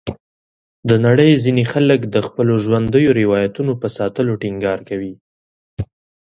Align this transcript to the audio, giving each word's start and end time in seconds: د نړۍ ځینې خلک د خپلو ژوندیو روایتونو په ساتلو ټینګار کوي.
د 0.89 0.91
نړۍ 1.05 1.31
ځینې 1.43 1.63
خلک 1.73 1.99
د 2.15 2.15
خپلو 2.27 2.53
ژوندیو 2.65 3.15
روایتونو 3.21 3.71
په 3.81 3.87
ساتلو 3.97 4.31
ټینګار 4.41 4.79
کوي. 4.89 5.13